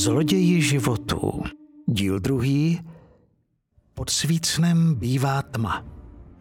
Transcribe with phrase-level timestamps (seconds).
[0.00, 1.42] Zloději životu.
[1.86, 2.80] Díl druhý.
[3.94, 5.84] Pod svícnem bývá tma.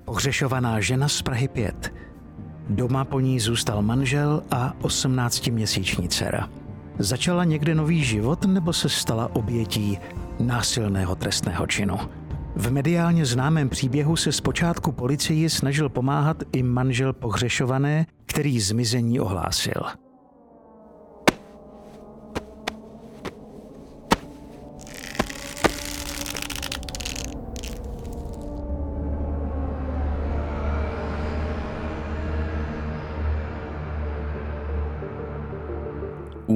[0.05, 1.93] Pohřešovaná žena z Prahy 5.
[2.69, 6.49] Doma po ní zůstal manžel a 18-měsíční dcera.
[6.99, 9.97] Začala někde nový život nebo se stala obětí
[10.39, 11.97] násilného trestného činu?
[12.55, 20.08] V mediálně známém příběhu se zpočátku policii snažil pomáhat i manžel pohřešované, který zmizení ohlásil.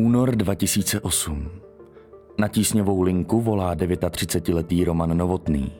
[0.03, 1.49] Únor 2008.
[2.37, 5.71] Na tísňovou linku volá 39-letý Roman Novotný.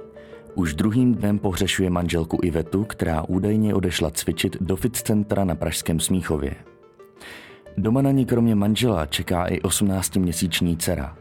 [0.55, 5.99] Už druhým dnem pohřešuje manželku Ivetu, která údajně odešla cvičit do fit centra na Pražském
[5.99, 6.55] Smíchově.
[7.77, 11.17] Doma na ní kromě manžela čeká i 18-měsíční dcera.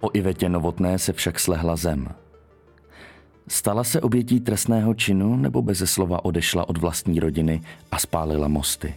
[0.00, 2.08] O Ivetě Novotné se však slehla zem.
[3.48, 8.94] Stala se obětí trestného činu nebo beze slova odešla od vlastní rodiny a spálila mosty.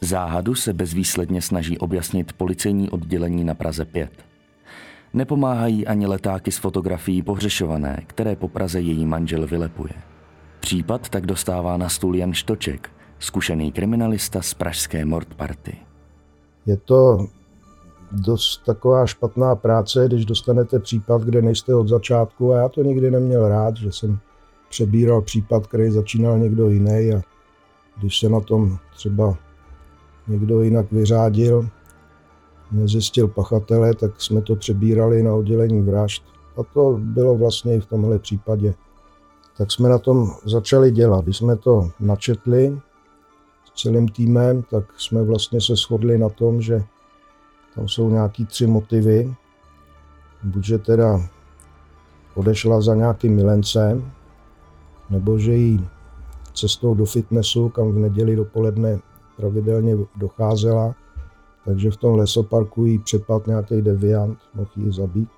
[0.00, 4.10] Záhadu se bezvýsledně snaží objasnit policejní oddělení na Praze 5.
[5.14, 9.92] Nepomáhají ani letáky s fotografií pohřešované, které po Praze její manžel vylepuje.
[10.60, 15.76] Případ tak dostává na stůl Jan Štoček, zkušený kriminalista z pražské Mord Party.
[16.66, 17.26] Je to
[18.12, 23.10] dost taková špatná práce, když dostanete případ, kde nejste od začátku a já to nikdy
[23.10, 24.18] neměl rád, že jsem
[24.68, 27.22] přebíral případ, který začínal někdo jiný a
[27.96, 29.36] když se na tom třeba
[30.30, 31.68] někdo jinak vyřádil,
[32.72, 36.22] nezjistil pachatele, tak jsme to přebírali na oddělení vražd.
[36.56, 38.74] A to bylo vlastně i v tomhle případě.
[39.56, 41.24] Tak jsme na tom začali dělat.
[41.24, 42.80] Když jsme to načetli
[43.64, 46.82] s celým týmem, tak jsme vlastně se shodli na tom, že
[47.74, 49.34] tam jsou nějaký tři motivy.
[50.42, 51.20] Buď, že teda
[52.34, 54.12] odešla za nějakým milencem,
[55.10, 55.88] nebo že jí
[56.54, 58.98] cestou do fitnessu, kam v neděli dopoledne
[59.40, 60.94] pravidelně docházela,
[61.64, 65.28] takže v tom lesoparku jí přepad nějaký deviant, mohl ji zabít.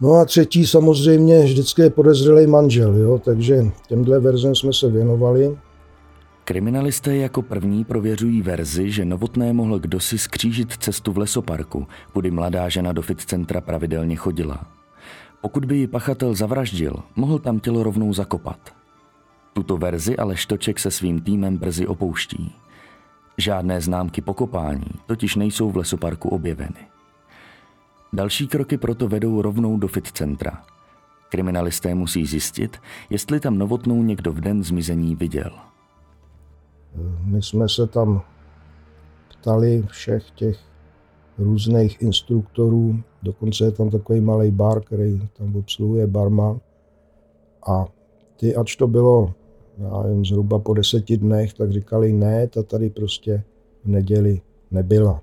[0.00, 3.20] No a třetí samozřejmě vždycky je podezřelý manžel, jo?
[3.24, 5.58] takže těmhle verzem jsme se věnovali.
[6.44, 12.68] Kriminalisté jako první prověřují verzi, že Novotné mohl kdosi skřížit cestu v lesoparku, kudy mladá
[12.68, 14.66] žena do fit centra pravidelně chodila.
[15.40, 18.79] Pokud by ji pachatel zavraždil, mohl tam tělo rovnou zakopat.
[19.60, 22.52] Tuto verzi ale Štoček se svým týmem brzy opouští.
[23.38, 26.88] Žádné známky pokopání totiž nejsou v lesoparku objeveny.
[28.12, 30.64] Další kroky proto vedou rovnou do fit centra.
[31.28, 32.76] Kriminalisté musí zjistit,
[33.10, 35.50] jestli tam novotnou někdo v den zmizení viděl.
[37.24, 38.22] My jsme se tam
[39.28, 40.58] ptali všech těch
[41.38, 46.60] různých instruktorů, dokonce je tam takový malý bar, který tam obsluhuje barman.
[47.68, 47.84] A
[48.36, 49.34] ty, ač to bylo
[49.80, 53.42] já jen zhruba po deseti dnech, tak říkali ne, ta tady prostě
[53.84, 55.22] v neděli nebyla.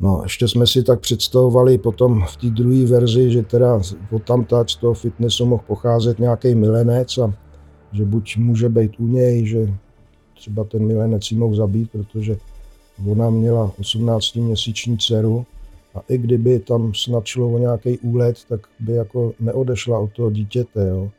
[0.00, 3.80] No, ještě jsme si tak představovali potom v té druhé verzi, že teda
[4.10, 7.34] od tam z toho fitnessu mohl pocházet nějaký milenec a
[7.92, 9.74] že buď může být u něj, že
[10.34, 12.36] třeba ten milenec ji mohl zabít, protože
[13.10, 15.46] ona měla 18-měsíční dceru
[15.94, 20.30] a i kdyby tam snad šlo o nějaký úlet, tak by jako neodešla od toho
[20.30, 20.88] dítěte.
[20.88, 21.10] Jo.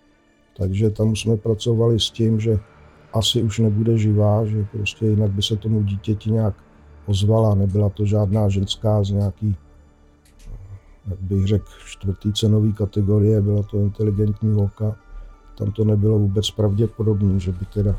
[0.58, 2.60] Takže tam jsme pracovali s tím, že
[3.14, 6.54] asi už nebude živá, že prostě jinak by se tomu dítěti nějak
[7.06, 7.56] ozvala.
[7.56, 9.56] Nebyla to žádná ženská z nějaký,
[11.08, 14.96] jak bych řekl, čtvrtý cenový kategorie, byla to inteligentní holka.
[15.58, 17.96] Tam to nebylo vůbec pravděpodobné, že by teda,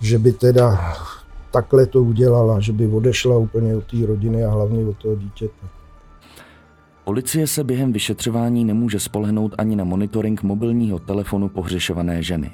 [0.00, 0.94] že by teda
[1.50, 5.81] takhle to udělala, že by odešla úplně od té rodiny a hlavně od toho dítěte.
[7.04, 12.50] Policie se během vyšetřování nemůže spolehnout ani na monitoring mobilního telefonu pohřešované ženy.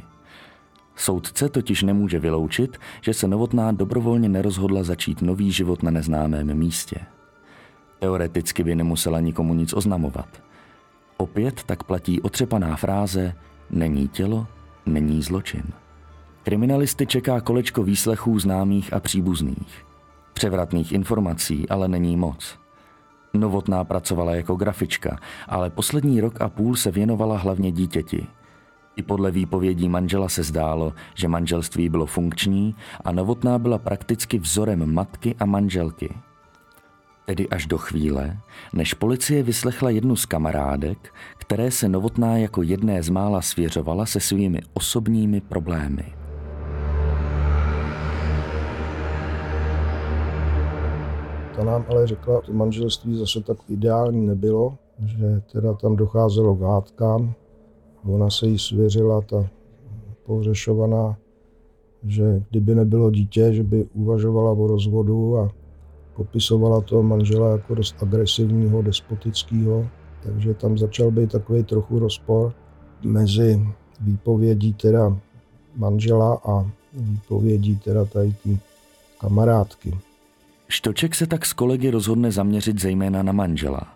[0.97, 6.97] Soudce totiž nemůže vyloučit, že se Novotná dobrovolně nerozhodla začít nový život na neznámém místě.
[7.99, 10.43] Teoreticky by nemusela nikomu nic oznamovat.
[11.17, 13.35] Opět tak platí otřepaná fráze
[13.71, 14.47] není tělo,
[14.87, 15.63] není zločin.
[16.43, 19.87] Kriminalisty čeká kolečko výslechů známých a příbuzných.
[20.33, 22.59] Převratných informací ale není moc–
[23.39, 25.19] Novotná pracovala jako grafička,
[25.49, 28.27] ale poslední rok a půl se věnovala hlavně dítěti.
[28.97, 32.75] I podle výpovědí manžela se zdálo, že manželství bylo funkční
[33.05, 36.15] a Novotná byla prakticky vzorem matky a manželky.
[37.25, 38.39] Tedy až do chvíle,
[38.73, 44.21] než policie vyslechla jednu z kamarádek, které se Novotná jako jedné z mála svěřovala se
[44.21, 46.05] svými osobními problémy.
[51.59, 56.61] Ta nám ale řekla, že manželství zase tak ideální nebylo, že teda tam docházelo k
[56.61, 57.35] hádkám.
[58.05, 59.47] Ona se jí svěřila, ta
[60.27, 61.19] pohřešovaná,
[62.05, 65.51] že kdyby nebylo dítě, že by uvažovala o rozvodu a
[66.17, 69.87] popisovala toho manžela jako dost agresivního, despotického.
[70.23, 72.53] Takže tam začal být takový trochu rozpor
[73.03, 73.67] mezi
[74.01, 75.19] výpovědí teda
[75.77, 78.35] manžela a výpovědí teda tady
[79.21, 80.08] kamarádky.
[80.69, 83.95] Štoček se tak s kolegy rozhodne zaměřit zejména na manžela.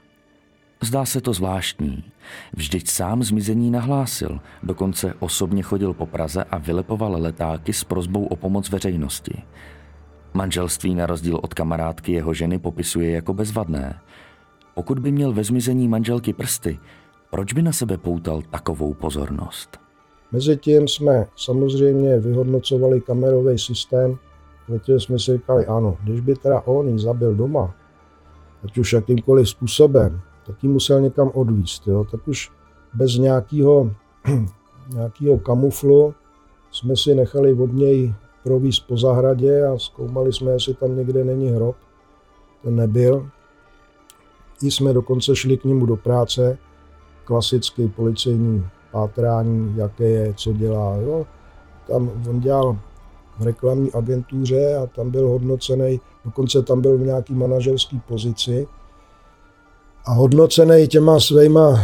[0.83, 2.05] Zdá se to zvláštní.
[2.53, 8.37] Vždyť sám zmizení nahlásil, dokonce osobně chodil po Praze a vylepoval letáky s prozbou o
[8.37, 9.43] pomoc veřejnosti.
[10.35, 14.01] Manželství na rozdíl od kamarádky jeho ženy popisuje jako bezvadné.
[14.75, 16.79] Pokud by měl ve zmizení manželky prsty,
[17.31, 19.79] proč by na sebe poutal takovou pozornost?
[20.33, 24.19] Mezitím jsme samozřejmě vyhodnocovali kamerový systém,
[24.67, 27.75] protože jsme si říkali, ano, když by teda on ji zabil doma,
[28.64, 31.87] ať už jakýmkoliv způsobem, tak ji musel někam odvíst.
[31.87, 32.05] Jo?
[32.11, 32.53] Tak už
[32.94, 33.91] bez nějakého,
[34.94, 36.14] nějakého kamuflu
[36.70, 38.14] jsme si nechali od něj
[38.44, 41.76] províst po zahradě a zkoumali jsme, jestli tam někde není hrob.
[42.62, 43.29] Ten nebyl.
[44.62, 46.59] I jsme dokonce šli k němu do práce,
[47.25, 50.97] klasický policejní pátrání, jaké je, co dělá.
[50.97, 51.26] Jo.
[51.87, 52.79] Tam on dělal
[53.38, 58.67] v reklamní agentuře a tam byl hodnocený, dokonce tam byl v nějaký manažerské pozici
[60.05, 61.81] a hodnocený těma svýma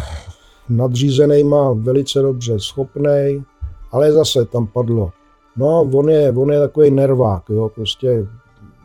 [0.69, 3.45] nadřízenýma velice dobře schopný,
[3.93, 5.11] ale zase tam padlo.
[5.57, 8.27] No, on je, on je takový nervák, jo, prostě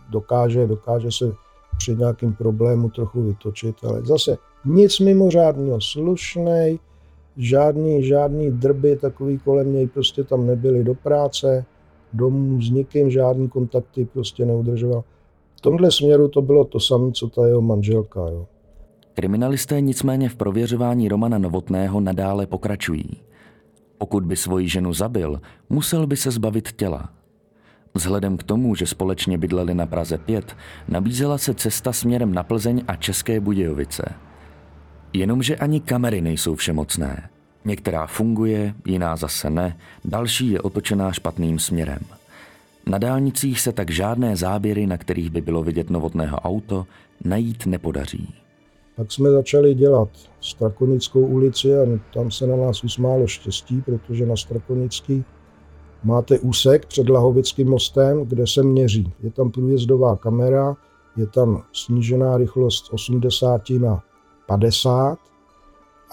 [0.10, 1.32] dokáže, dokáže se
[1.78, 6.80] při nějakým problému trochu vytočit, ale zase nic mimořádného, slušnej,
[7.38, 11.66] žádný, žádný drby takový kolem něj prostě tam nebyly do práce,
[12.14, 15.04] domů s nikým, žádný kontakty prostě neudržoval.
[15.56, 18.20] V tomhle směru to bylo to samé, co ta jeho manželka.
[18.20, 18.46] Jo.
[19.14, 23.10] Kriminalisté nicméně v prověřování Romana Novotného nadále pokračují.
[23.98, 27.10] Pokud by svoji ženu zabil, musel by se zbavit těla.
[27.94, 30.56] Vzhledem k tomu, že společně bydleli na Praze 5,
[30.88, 34.04] nabízela se cesta směrem na Plzeň a České Budějovice.
[35.14, 37.30] Jenomže ani kamery nejsou všemocné.
[37.66, 42.00] Některá funguje, jiná zase ne, další je otočená špatným směrem.
[42.86, 46.86] Na dálnicích se tak žádné záběry, na kterých by bylo vidět novotného auto,
[47.26, 48.36] najít nepodaří.
[48.96, 50.10] Pak jsme začali dělat
[50.42, 55.24] Strakonickou ulici a tam se na nás usmálo štěstí, protože na Strakonický
[56.04, 59.14] máte úsek před Lahovickým mostem, kde se měří.
[59.24, 60.76] Je tam průjezdová kamera,
[61.18, 64.04] je tam snížená rychlost 80 na
[64.48, 65.20] 50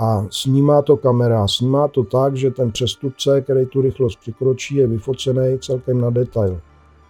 [0.00, 1.49] a snímá to kamera.
[1.49, 6.61] Snímá to tak, že ten přestupce, který tu rychlost překročí, je vyfocený celkem na detail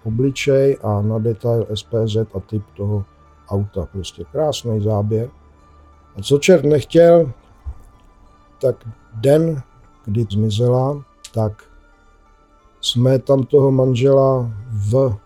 [0.04, 3.04] obličej a na detail SPZ a typ toho
[3.48, 3.86] auta.
[3.92, 5.30] Prostě krásný záběr.
[6.16, 7.32] A co čert nechtěl,
[8.60, 9.62] tak den,
[10.04, 11.04] kdy zmizela,
[11.34, 11.52] tak
[12.80, 15.16] jsme tam toho manžela v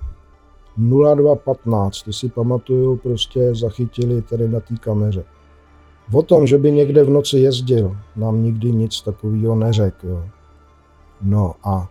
[0.76, 5.24] 0215, to si pamatuju, prostě zachytili tady na té kameře.
[6.12, 10.24] O tom, že by někde v noci jezdil, nám nikdy nic takového neřekl.
[11.22, 11.88] No a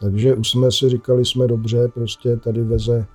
[0.00, 3.06] takže už jsme si říkali, jsme dobře, prostě tady veze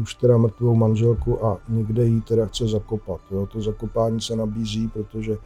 [0.00, 3.20] už teda mrtvou manželku a někde jí teda chce zakopat.
[3.30, 3.46] Jo.
[3.46, 5.36] To zakopání se nabízí, protože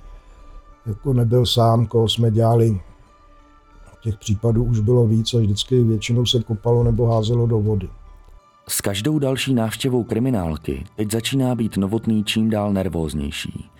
[0.86, 2.80] jako nebyl sám, koho jsme dělali.
[4.02, 7.88] Těch případů už bylo víc a vždycky většinou se kopalo nebo házelo do vody.
[8.68, 13.70] S každou další návštěvou kriminálky teď začíná být novotný čím dál nervóznější.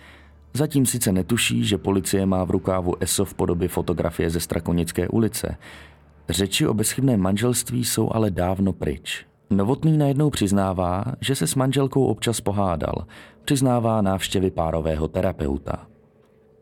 [0.53, 5.57] Zatím sice netuší, že policie má v rukávu ESO v podobě fotografie ze Strakonické ulice.
[6.29, 9.25] Řeči o bezchybném manželství jsou ale dávno pryč.
[9.49, 13.05] Novotný najednou přiznává, že se s manželkou občas pohádal.
[13.45, 15.87] Přiznává návštěvy párového terapeuta.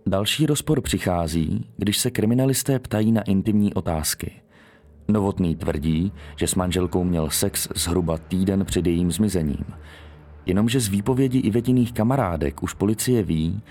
[0.08, 4.32] Další rozpor přichází, když se kriminalisté ptají na intimní otázky.
[5.08, 9.66] Novotný tvrdí, že s manželkou měl sex zhruba týden před jejím zmizením.
[10.50, 13.62] Jenomže z výpovědi Ivetiných kamarádek už policie ví,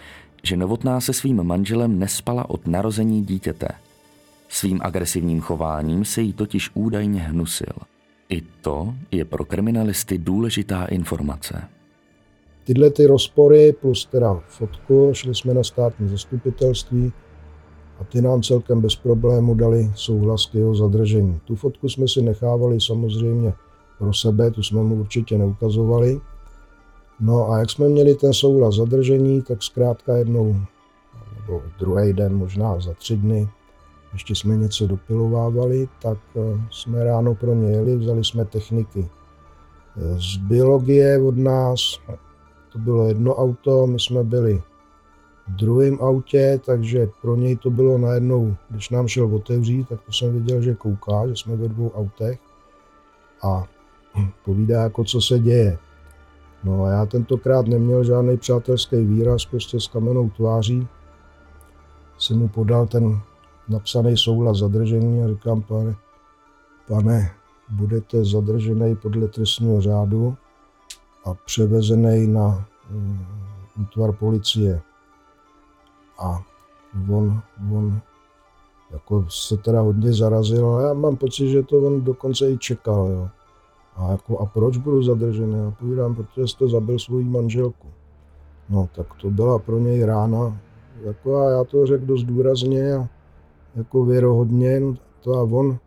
[0.42, 3.68] že Novotná se svým manželem nespala od narození dítěte.
[4.48, 7.72] Svým agresivním chováním se jí totiž údajně hnusil.
[8.28, 11.62] I to je pro kriminalisty důležitá informace.
[12.64, 17.12] Tyhle ty rozpory plus teda fotku, šli jsme na státní zastupitelství
[18.00, 21.40] a ty nám celkem bez problému dali souhlas k jeho zadržení.
[21.44, 23.52] Tu fotku jsme si nechávali samozřejmě
[23.98, 26.20] pro sebe, tu jsme mu určitě neukazovali.
[27.20, 30.56] No a jak jsme měli ten souhlas zadržení, tak zkrátka jednou,
[31.36, 33.48] nebo druhý den, možná za tři dny,
[34.12, 39.08] ještě jsme něco dopilovávali, tak eh, jsme ráno pro ně jeli, vzali jsme techniky
[39.96, 41.80] eh, z biologie od nás,
[42.72, 44.62] to bylo jedno auto, my jsme byli
[45.48, 50.12] v druhém autě, takže pro něj to bylo najednou, když nám šel otevřít, tak to
[50.12, 52.38] jsem viděl, že kouká, že jsme ve dvou autech
[53.42, 53.64] a
[54.44, 55.78] povídá, jako co se děje.
[56.64, 60.88] No a já tentokrát neměl žádný přátelský výraz, prostě s kamenou tváří.
[62.18, 63.20] Jsem mu podal ten
[63.68, 65.94] napsaný souhlas zadržení a říkám, pane,
[66.88, 67.30] pane,
[67.68, 70.36] budete zadržený podle trestního řádu
[71.24, 73.26] a převezený na um,
[73.82, 74.82] útvar policie.
[76.18, 76.42] A
[77.10, 78.00] on, on
[78.90, 83.08] jako se teda hodně zarazil, ale já mám pocit, že to on dokonce i čekal.
[83.08, 83.28] Jo.
[83.98, 85.54] A, jako, a proč budu zadržený?
[85.54, 87.88] Já povídám, protože jste zabil svou manželku.
[88.70, 90.60] No, tak to byla pro něj rána.
[91.04, 93.08] Jako a já to řekl dost důrazně a
[93.76, 94.80] jako věrohodně.
[94.80, 95.78] No, to a on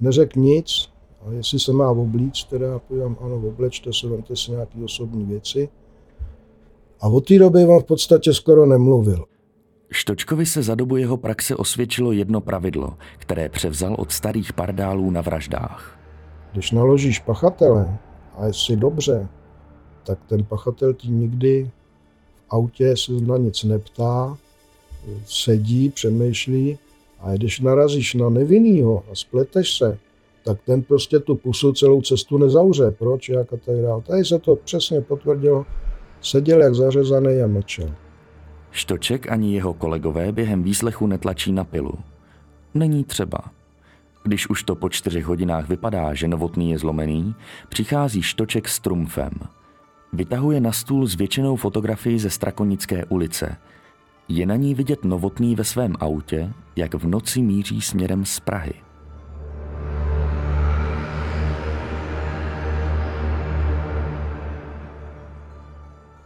[0.00, 0.90] neřekl nic.
[1.26, 5.24] A jestli se má oblíct, teda já povídám, ano, oblečte se, vemte si nějaké osobní
[5.24, 5.68] věci.
[7.00, 9.24] A od té doby on v podstatě skoro nemluvil.
[9.92, 15.20] Štočkovi se za dobu jeho praxe osvědčilo jedno pravidlo, které převzal od starých pardálů na
[15.20, 15.99] vraždách.
[16.52, 17.98] Když naložíš pachatele
[18.36, 19.28] a jsi dobře,
[20.04, 21.70] tak ten pachatel ti nikdy
[22.34, 24.36] v autě se na nic neptá,
[25.24, 26.78] sedí, přemýšlí
[27.20, 29.98] a když narazíš na nevinnýho a spleteš se,
[30.44, 32.90] tak ten prostě tu pusu celou cestu nezavře.
[32.90, 34.02] Proč, jak a tak dále.
[34.02, 35.66] Tady se to přesně potvrdilo.
[36.20, 37.94] Seděl jak zařezaný a mlčel.
[38.70, 41.92] Štoček ani jeho kolegové během výslechu netlačí na pilu.
[42.74, 43.38] Není třeba.
[44.30, 47.34] Když už to po čtyřech hodinách vypadá, že novotný je zlomený,
[47.68, 49.30] přichází Štoček s trumfem.
[50.12, 53.56] Vytahuje na stůl zvětšenou fotografii ze Strakonické ulice.
[54.28, 58.74] Je na ní vidět novotný ve svém autě, jak v noci míří směrem z Prahy.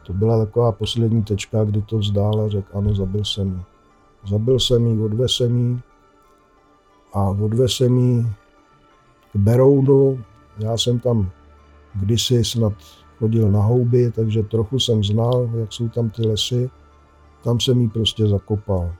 [0.06, 3.62] To byla taková poslední tečka, kdy to vzdál a řekl, ano, zabil jsem ji.
[4.30, 5.93] Zabil jsem ji, odvez jsem ji
[7.14, 8.26] a odvez jsem ji
[9.33, 10.25] k Berounu.
[10.59, 11.30] Já jsem tam
[11.94, 12.73] kdysi snad
[13.18, 16.71] chodil na houby, takže trochu jsem znal, jak jsou tam ty lesy.
[17.44, 18.92] Tam jsem ji prostě zakopal.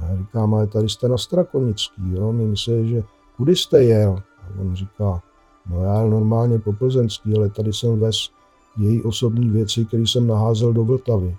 [0.00, 2.32] Já říkám, ale tady jste na Strakonický, jo?
[2.32, 3.02] My myslí, že
[3.36, 4.22] kudy jste jel?
[4.42, 5.22] A on říká,
[5.70, 8.28] no já jel normálně po Plzeňský, ale tady jsem vez
[8.76, 11.36] její osobní věci, které jsem naházel do Vltavy.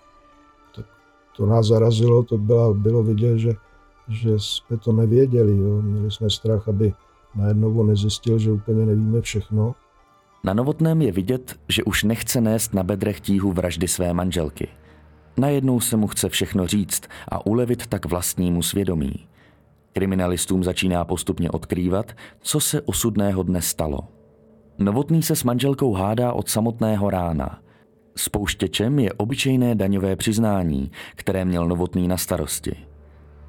[0.75, 0.85] Tak
[1.37, 3.55] to nás zarazilo, to bylo, bylo vidět, že,
[4.09, 5.57] že jsme to nevěděli.
[5.57, 5.81] Jo.
[5.81, 6.93] Měli jsme strach, aby
[7.35, 9.75] najednou nezjistil, že úplně nevíme všechno.
[10.43, 14.67] Na Novotném je vidět, že už nechce nést na bedrech tíhu vraždy své manželky.
[15.37, 19.13] Najednou se mu chce všechno říct a ulevit tak vlastnímu svědomí.
[19.93, 23.99] Kriminalistům začíná postupně odkrývat, co se osudného dne stalo.
[24.77, 27.59] Novotný se s manželkou hádá od samotného rána.
[28.15, 32.88] Spouštěčem je obyčejné daňové přiznání, které měl Novotný na starosti.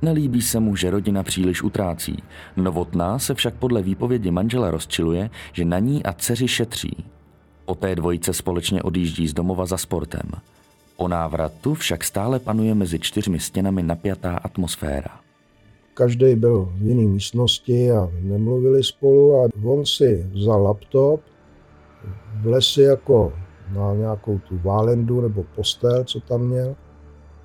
[0.02, 2.22] Nelíbí se mu, že rodina příliš utrácí.
[2.56, 7.04] Novotná se však podle výpovědi manžela rozčiluje, že na ní a dceři šetří.
[7.64, 10.30] Poté dvojice společně odjíždí z domova za sportem.
[10.96, 15.20] Po návratu však stále panuje mezi čtyřmi stěnami napjatá atmosféra
[16.00, 21.20] každý byl v jiné místnosti a nemluvili spolu a on si vzal laptop,
[22.42, 23.32] vlez si jako
[23.72, 26.76] na nějakou tu válendu nebo postel, co tam měl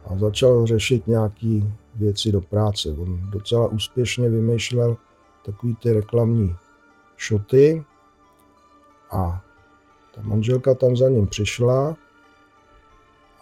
[0.05, 1.61] a začal řešit nějaké
[1.95, 2.89] věci do práce.
[2.89, 4.97] On docela úspěšně vymýšlel
[5.45, 6.55] takový ty reklamní
[7.17, 7.85] šoty
[9.11, 9.41] a
[10.15, 11.95] ta manželka tam za ním přišla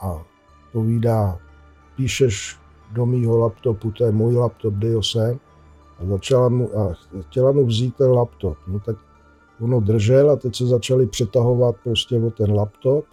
[0.01, 0.24] a
[0.72, 1.39] povídá,
[1.95, 2.60] píšeš
[2.91, 5.39] do mýho laptopu, to je můj laptop, kde ho jsem,
[6.00, 8.57] a, začala mu, a chtěla mu vzít ten laptop.
[8.67, 8.95] No tak
[9.62, 13.05] ono držel a teď se začali přetahovat prostě o ten laptop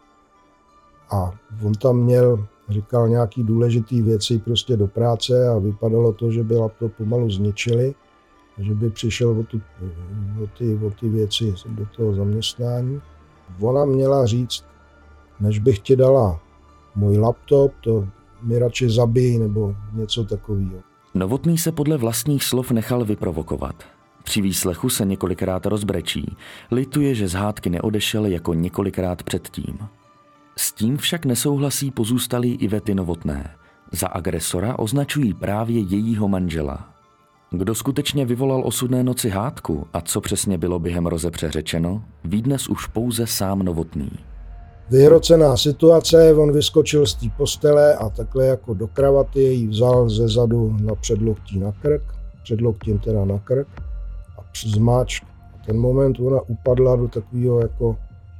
[1.10, 1.32] a
[1.64, 6.56] on tam měl, říkal nějaký důležitý věci prostě do práce a vypadalo to, že by
[6.56, 7.94] laptop pomalu zničili,
[8.58, 9.60] že by přišel o, tu,
[10.42, 13.00] o, ty, o ty věci do toho zaměstnání.
[13.60, 14.64] Ona měla říct,
[15.40, 16.40] než bych ti dala
[16.94, 18.08] můj laptop, to
[18.42, 20.80] mi radši zabij nebo něco takového.
[21.14, 23.74] Novotný se podle vlastních slov nechal vyprovokovat.
[24.24, 26.36] Při výslechu se několikrát rozbrečí.
[26.70, 29.78] Lituje, že z hádky neodešel jako několikrát předtím.
[30.56, 33.50] S tím však nesouhlasí pozůstalí Ivety Novotné.
[33.92, 36.88] Za agresora označují právě jejího manžela.
[37.50, 42.68] Kdo skutečně vyvolal osudné noci hádku a co přesně bylo během rozepře řečeno, ví dnes
[42.68, 44.10] už pouze sám Novotný.
[44.90, 50.28] Vyhrocená situace, on vyskočil z té postele a takhle jako do kravaty ji vzal ze
[50.28, 52.02] zadu na předloktí na krk,
[52.42, 53.68] předloktím teda na krk
[54.38, 55.22] a zmáč.
[55.54, 57.96] A ten moment ona upadla do takového jako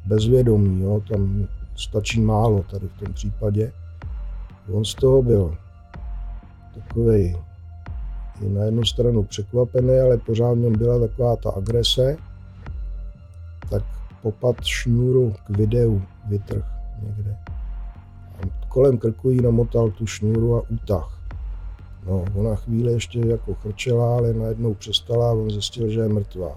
[0.07, 1.03] bezvědomí, jo.
[1.09, 1.47] tam
[1.81, 3.73] stačí málo tady v tom případě.
[4.73, 5.57] On z toho byl
[6.75, 7.37] takový
[8.49, 12.17] na jednu stranu překvapený, ale pořád v něm byla taková ta agrese,
[13.71, 13.83] tak
[14.23, 16.65] popad šňůru k videu vytrh
[17.03, 17.37] někde.
[18.35, 21.21] A kolem krku jí namotal tu šňůru a útah.
[22.07, 26.57] No, ona chvíli ještě jako chrčela, ale najednou přestala a on zjistil, že je mrtvá.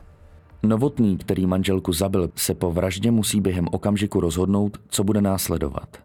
[0.66, 5.98] Novotný, který manželku zabil, se po vraždě musí během okamžiku rozhodnout, co bude následovat.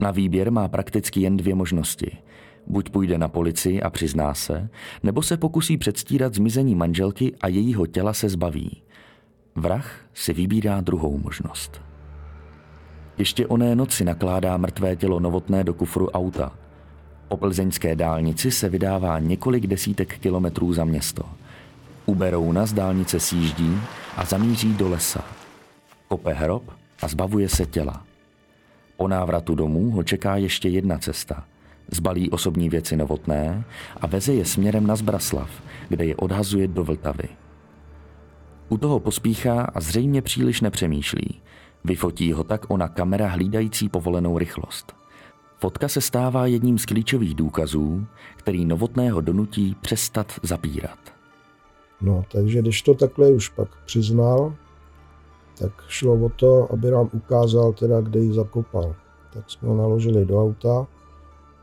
[0.00, 2.18] Na výběr má prakticky jen dvě možnosti.
[2.66, 4.68] Buď půjde na policii a přizná se,
[5.02, 8.82] nebo se pokusí předstírat zmizení manželky a jejího těla se zbaví.
[9.54, 11.80] Vrah si vybírá druhou možnost.
[13.18, 16.52] Ještě oné noci nakládá mrtvé tělo novotné do kufru auta.
[17.28, 21.22] Po plzeňské dálnici se vydává několik desítek kilometrů za město.
[22.06, 23.80] U Berouna z dálnice sjíždí
[24.16, 25.24] a zamíří do lesa.
[26.08, 26.62] Kope hrob
[27.02, 28.04] a zbavuje se těla.
[28.96, 31.44] Po návratu domů ho čeká ještě jedna cesta.
[31.90, 33.64] Zbalí osobní věci novotné
[34.00, 35.50] a veze je směrem na Zbraslav,
[35.88, 37.28] kde je odhazuje do Vltavy.
[38.68, 41.40] U toho pospíchá a zřejmě příliš nepřemýšlí.
[41.84, 44.92] Vyfotí ho tak ona kamera hlídající povolenou rychlost.
[45.58, 48.06] Fotka se stává jedním z klíčových důkazů,
[48.36, 51.13] který novotného donutí přestat zapírat.
[52.00, 54.54] No, takže když to takhle už pak přiznal,
[55.58, 58.94] tak šlo o to, aby nám ukázal teda, kde ji zakopal.
[59.32, 60.86] Tak jsme ho naložili do auta,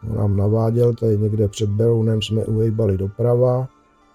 [0.09, 3.67] on nám naváděl, tady někde před Berounem jsme uhejbali doprava,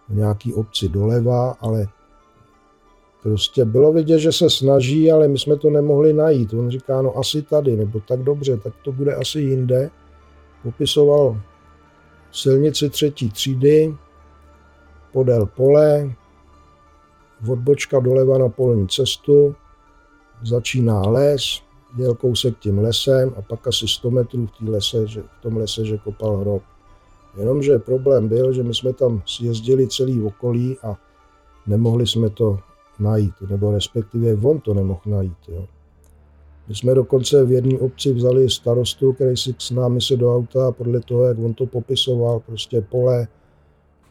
[0.08, 1.88] v nějaký obci doleva, ale
[3.22, 6.54] prostě bylo vidět, že se snaží, ale my jsme to nemohli najít.
[6.54, 9.90] On říká, no asi tady, nebo tak dobře, tak to bude asi jinde.
[10.62, 11.40] Popisoval
[12.32, 13.96] silnici třetí třídy,
[15.16, 16.12] podél pole,
[17.48, 19.56] odbočka doleva na polní cestu,
[20.44, 21.62] začíná les,
[21.96, 25.84] jel kousek tím lesem a pak asi 100 metrů v, lese, že, v tom lese,
[25.84, 26.62] že kopal hrob.
[27.38, 30.96] Jenomže problém byl, že my jsme tam sjezdili celý okolí a
[31.66, 32.58] nemohli jsme to
[32.98, 35.48] najít, nebo respektive on to nemohl najít.
[35.48, 35.64] Jo.
[36.68, 40.68] My jsme dokonce v jedné obci vzali starostu, který si s námi se do auta
[40.68, 43.28] a podle toho, jak on to popisoval, prostě pole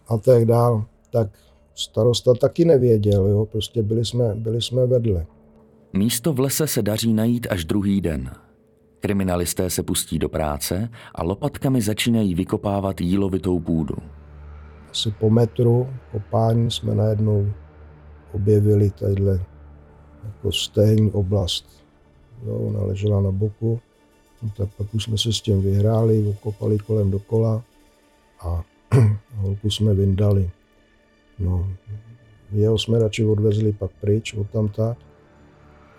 [0.07, 1.27] a tak dál, tak
[1.75, 5.25] starosta taky nevěděl, jo, prostě byli jsme, byli jsme vedle.
[5.93, 8.31] Místo v lese se daří najít až druhý den.
[8.99, 13.95] Kriminalisté se pustí do práce a lopatkami začínají vykopávat jílovitou půdu.
[14.91, 17.51] Asi po metru kopání jsme najednou
[18.33, 19.39] objevili tadyhle
[20.23, 21.65] jako stejný oblast.
[22.45, 23.79] Jo, ona ležela na boku,
[24.43, 27.63] no, tak pak už jsme se s tím vyhráli, okopali kolem dokola
[28.39, 28.63] a
[29.35, 30.49] holku jsme vyndali.
[31.39, 31.69] No,
[32.51, 34.95] jeho jsme radši odvezli pak pryč od tamta.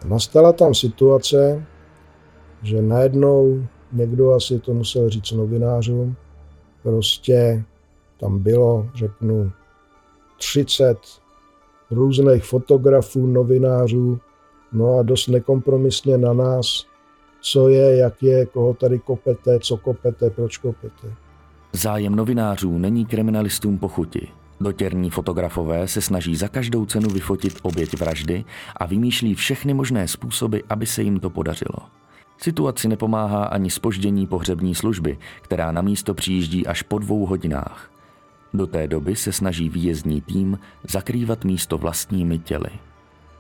[0.07, 1.67] Nastala tam situace,
[2.63, 6.17] že najednou někdo asi to musel říct novinářům,
[6.83, 7.65] prostě
[8.21, 9.53] tam bylo, řeknu,
[10.39, 10.99] 30
[11.91, 14.21] různých fotografů, novinářů,
[14.73, 16.87] no a dost nekompromisně na nás,
[17.41, 21.15] co je, jak je, koho tady kopete, co kopete, proč kopete.
[21.73, 24.29] Zájem novinářů není kriminalistům pochuti.
[24.61, 28.45] Dotěrní fotografové se snaží za každou cenu vyfotit oběť vraždy
[28.77, 31.79] a vymýšlí všechny možné způsoby, aby se jim to podařilo.
[32.39, 37.91] Situaci nepomáhá ani spoždění pohřební služby, která na místo přijíždí až po dvou hodinách.
[38.55, 42.71] Do té doby se snaží výjezdní tým zakrývat místo vlastními těly.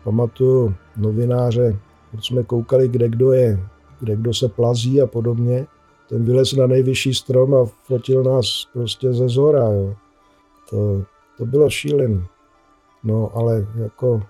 [0.04, 1.78] Pamatuju novináře,
[2.12, 3.60] když jsme koukali, kde kdo je,
[4.00, 5.66] kde kdo se plazí a podobně.
[6.08, 9.68] Ten vylez na nejvyšší strom a fotil nás prostě ze zhora.
[9.72, 9.96] Jo.
[10.70, 11.04] To,
[11.38, 12.26] to bylo šílené.
[13.04, 14.22] No, ale jako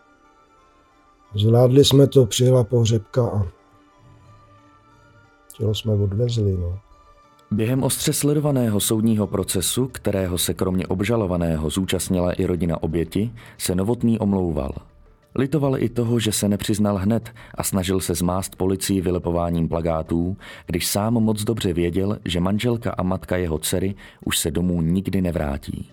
[1.34, 3.46] zvládli jsme to, přijela pohřebka a
[5.56, 6.56] tělo jsme odvezli.
[6.60, 6.78] No.
[7.50, 14.18] Během ostře sledovaného soudního procesu, kterého se kromě obžalovaného zúčastnila i rodina oběti, se Novotný
[14.18, 14.72] omlouval.
[15.34, 20.86] Litoval i toho, že se nepřiznal hned a snažil se zmást policii vylepováním plagátů, když
[20.86, 23.94] sám moc dobře věděl, že manželka a matka jeho dcery
[24.24, 25.90] už se domů nikdy nevrátí.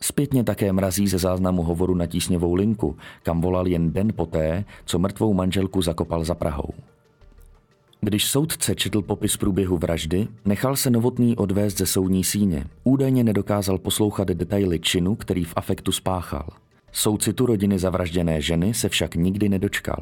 [0.00, 4.98] Zpětně také mrazí ze záznamu hovoru na tísněvou linku, kam volal jen den poté, co
[4.98, 6.74] mrtvou manželku zakopal za Prahou.
[8.00, 12.64] Když soudce četl popis průběhu vraždy, nechal se Novotný odvést ze soudní síně.
[12.84, 16.48] Údajně nedokázal poslouchat detaily činu, který v afektu spáchal.
[16.92, 20.00] Soucitu rodiny zavražděné ženy se však nikdy nedočkal.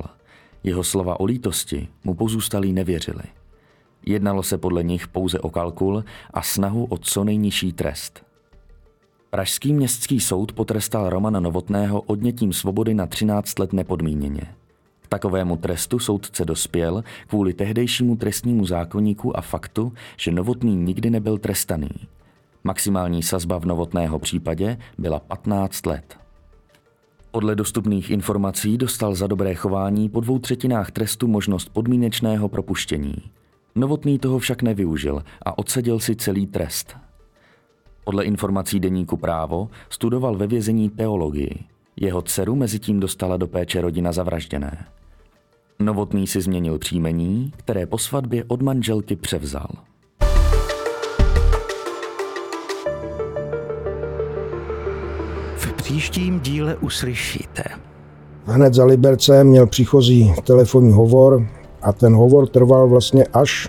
[0.62, 3.24] Jeho slova o lítosti mu pozůstalí nevěřili.
[4.06, 8.25] Jednalo se podle nich pouze o kalkul a snahu o co nejnižší trest.
[9.36, 14.42] Pražský městský soud potrestal Romana Novotného odnětím svobody na 13 let nepodmíněně.
[15.02, 21.38] K takovému trestu soudce dospěl kvůli tehdejšímu trestnímu zákonníku a faktu, že Novotný nikdy nebyl
[21.38, 21.88] trestaný.
[22.64, 26.18] Maximální sazba v Novotného případě byla 15 let.
[27.30, 33.16] Podle dostupných informací dostal za dobré chování po dvou třetinách trestu možnost podmínečného propuštění.
[33.74, 37.05] Novotný toho však nevyužil a odseděl si celý trest.
[38.06, 41.64] Podle informací deníku Právo studoval ve vězení teologii.
[41.96, 44.86] Jeho dceru mezitím dostala do péče rodina zavražděné.
[45.78, 49.68] Novotný si změnil příjmení, které po svatbě od manželky převzal.
[55.56, 57.62] V příštím díle uslyšíte.
[58.44, 61.46] Hned za Liberce měl příchozí telefonní hovor
[61.82, 63.68] a ten hovor trval vlastně až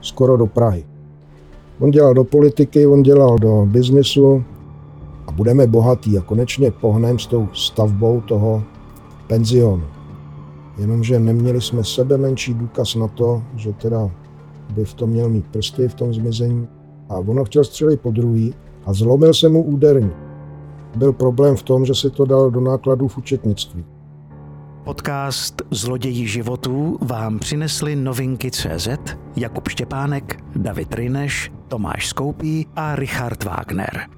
[0.00, 0.97] skoro do Prahy.
[1.80, 4.44] On dělal do politiky, on dělal do biznesu
[5.26, 8.62] a budeme bohatý a konečně pohnem s tou stavbou toho
[9.26, 9.84] penzionu.
[10.78, 14.10] Jenomže neměli jsme sebe menší důkaz na to, že teda
[14.74, 16.68] by v tom měl mít prsty v tom zmizení.
[17.08, 18.54] A ono chtěl střelit po druhý
[18.86, 20.10] a zlomil se mu úderní.
[20.96, 23.84] Byl problém v tom, že si to dal do nákladů v účetnictví.
[24.88, 28.88] Podcast Zloději životů vám přinesli novinky CZ,
[29.36, 34.17] Jakub Štěpánek, David Rineš, Tomáš Skoupí a Richard Wagner.